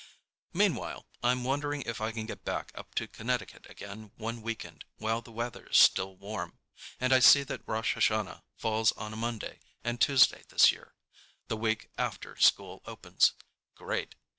Meanwhile, 0.51 1.05
I'm 1.21 1.43
wondering 1.43 1.83
if 1.83 2.01
I 2.01 2.11
can 2.11 2.25
get 2.25 2.43
back 2.43 2.71
up 2.73 2.95
to 2.95 3.07
Connecticut 3.07 3.67
again 3.69 4.11
one 4.15 4.41
weekend 4.41 4.83
while 4.97 5.21
the 5.21 5.31
weather's 5.31 5.77
still 5.77 6.15
warm, 6.15 6.57
and 6.99 7.13
I 7.13 7.19
see 7.19 7.43
that 7.43 7.61
Rosh 7.67 7.95
Hashanah 7.95 8.41
falls 8.57 8.93
on 8.93 9.13
a 9.13 9.15
Monday 9.15 9.59
and 9.83 10.01
Tuesday 10.01 10.41
this 10.49 10.71
year, 10.71 10.95
the 11.49 11.57
week 11.57 11.91
after 11.99 12.35
school 12.37 12.81
opens. 12.87 13.33
Great. 13.75 14.15